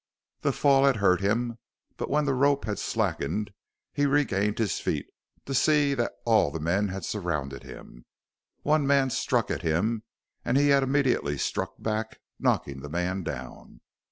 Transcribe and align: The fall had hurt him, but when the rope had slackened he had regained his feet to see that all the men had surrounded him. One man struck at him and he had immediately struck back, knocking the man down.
The 0.39 0.51
fall 0.51 0.85
had 0.85 0.95
hurt 0.95 1.21
him, 1.21 1.59
but 1.95 2.09
when 2.09 2.25
the 2.25 2.33
rope 2.33 2.65
had 2.65 2.79
slackened 2.79 3.51
he 3.93 4.01
had 4.01 4.09
regained 4.11 4.57
his 4.57 4.79
feet 4.79 5.05
to 5.45 5.53
see 5.53 5.93
that 5.93 6.13
all 6.25 6.49
the 6.49 6.59
men 6.59 6.87
had 6.87 7.05
surrounded 7.05 7.61
him. 7.61 8.05
One 8.63 8.87
man 8.87 9.11
struck 9.11 9.51
at 9.51 9.61
him 9.61 10.01
and 10.43 10.57
he 10.57 10.69
had 10.69 10.81
immediately 10.81 11.37
struck 11.37 11.75
back, 11.77 12.17
knocking 12.39 12.81
the 12.81 12.89
man 12.89 13.21
down. 13.21 13.79